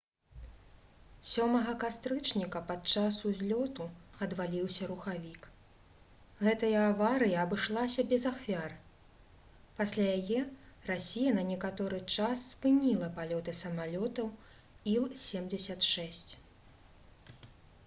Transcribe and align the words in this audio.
7 1.31 1.51
кастрычніка 1.81 2.59
падчас 2.69 3.17
узлёту 3.31 3.85
адваліўся 4.27 4.87
рухавік 4.91 5.43
гэтая 6.47 6.79
аварыя 6.85 7.43
абышлася 7.49 8.05
без 8.13 8.25
ахвяр 8.31 8.73
пасля 9.81 10.05
яе 10.15 10.41
расія 10.91 11.33
на 11.37 11.43
некаторы 11.51 11.99
час 12.15 12.45
спыніла 12.55 13.11
палёты 13.19 13.53
самалётаў 13.61 14.33
іл-76 14.95 16.35